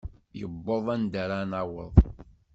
[0.43, 1.95] Iwweḍ anda ara naweḍ.